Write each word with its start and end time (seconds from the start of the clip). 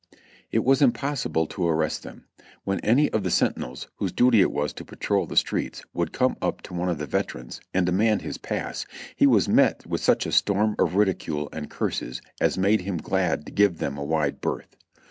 It 0.51 0.63
was 0.65 0.81
impossible 0.81 1.45
to 1.45 1.67
arrest 1.67 2.01
tliem; 2.05 2.23
when 2.63 2.79
any 2.79 3.11
of 3.11 3.21
the 3.23 3.29
sentinels, 3.29 3.87
whose 3.97 4.11
duty 4.11 4.41
it 4.41 4.51
was 4.51 4.73
to 4.73 4.83
patrol 4.83 5.27
the 5.27 5.35
streets, 5.35 5.83
would 5.93 6.11
come 6.11 6.37
up 6.41 6.63
to 6.63 6.73
one 6.73 6.89
of 6.89 6.97
the 6.97 7.05
veterans 7.05 7.61
and 7.71 7.85
demand 7.85 8.23
his 8.23 8.39
pass, 8.39 8.87
he 9.15 9.27
was 9.27 9.47
met 9.47 9.85
with 9.85 10.01
such 10.01 10.25
a 10.25 10.31
storm 10.31 10.75
of 10.79 10.95
ridicule 10.95 11.49
and 11.53 11.69
curses 11.69 12.19
as 12.39 12.57
made 12.57 12.81
him 12.81 12.97
glad 12.97 13.45
to 13.45 13.51
give 13.51 13.77
them 13.77 13.95
a 13.99 14.03
wide 14.03 14.41
berth. 14.41 14.75